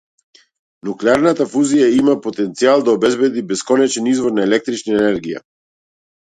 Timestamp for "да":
2.89-2.97